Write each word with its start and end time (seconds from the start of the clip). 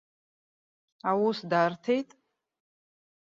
Аус 1.09 1.39
дарҭеит. 1.49 2.09